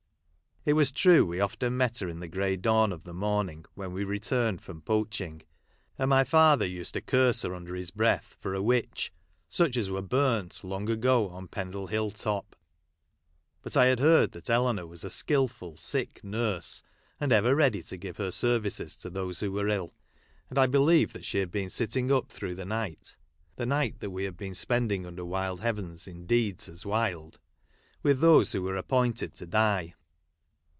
[0.63, 3.93] It was true we often met her in the grey dawn of the morning when
[3.93, 5.41] we returned from poaching,
[5.97, 9.11] and my father used to curse her, under his breath, for a witch,
[9.49, 12.55] such as were burnt, long ago, on Pendle Hill top;
[13.63, 16.83] but I had heard that Eleanor was a skilful sick nurse,
[17.19, 19.95] and ever ready to give her services to those who were ill;
[20.47, 23.17] and I believe that she had been sitting up through the night
[23.55, 27.39] (the night that we had been spending under the wild heavens, in deeds as wild),
[28.03, 29.95] with those who were appointed to die.